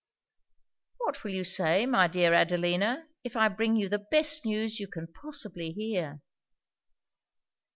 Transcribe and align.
'What 0.97 1.23
will 1.23 1.29
you 1.29 1.43
say, 1.43 1.85
my 1.85 2.07
dear 2.07 2.33
Adelina, 2.33 3.05
if 3.23 3.35
I 3.37 3.49
bring 3.49 3.75
you 3.75 3.87
the 3.87 3.99
best 4.09 4.45
news 4.47 4.79
you 4.79 4.87
can 4.87 5.05
possibly 5.05 5.73
hear?' 5.73 6.21